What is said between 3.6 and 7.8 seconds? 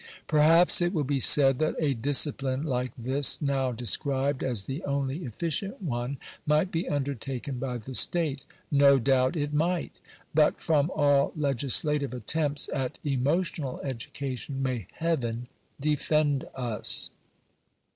de scribed as the only efficient one, might be undertaken by